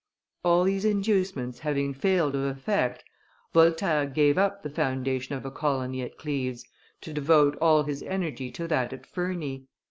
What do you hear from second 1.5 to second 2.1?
having